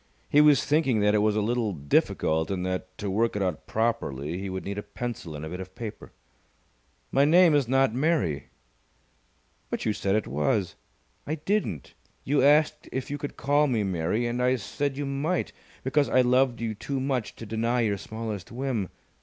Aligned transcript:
He 0.31 0.41
was 0.41 0.65
thinking 0.65 0.99
that 1.01 1.13
it 1.13 1.19
was 1.19 1.35
a 1.35 1.43
little 1.43 1.73
difficult 1.73 2.49
and 2.49 2.65
that, 2.65 2.97
to 2.97 3.07
work 3.07 3.35
it 3.35 3.43
out 3.43 3.67
properly, 3.67 4.39
he 4.39 4.49
would 4.49 4.65
need 4.65 4.79
a 4.79 4.81
pencil 4.81 5.35
and 5.35 5.45
a 5.45 5.49
bit 5.49 5.59
of 5.59 5.75
paper. 5.75 6.11
"My 7.11 7.23
name 7.23 7.53
is 7.53 7.67
not 7.67 7.93
Mary!" 7.93 8.47
"But 9.69 9.85
you 9.85 9.93
said 9.93 10.15
it 10.15 10.25
was." 10.25 10.73
"I 11.27 11.35
didn't. 11.35 11.93
You 12.23 12.41
asked 12.41 12.89
if 12.91 13.11
you 13.11 13.19
could 13.19 13.37
call 13.37 13.67
me 13.67 13.83
Mary, 13.83 14.25
and 14.25 14.41
I 14.41 14.55
said 14.55 14.97
you 14.97 15.05
might, 15.05 15.53
because 15.83 16.09
I 16.09 16.21
loved 16.21 16.61
you 16.61 16.73
too 16.73 16.99
much 16.99 17.35
to 17.35 17.45
deny 17.45 17.81
your 17.81 17.99
smallest 17.99 18.51
whim. 18.51 18.89